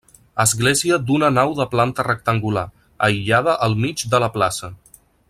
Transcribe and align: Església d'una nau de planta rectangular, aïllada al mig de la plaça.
Església 0.43 0.97
d'una 1.09 1.29
nau 1.35 1.53
de 1.59 1.67
planta 1.75 2.07
rectangular, 2.09 2.65
aïllada 3.09 3.57
al 3.67 3.79
mig 3.85 4.07
de 4.15 4.23
la 4.25 4.31
plaça. 4.39 4.73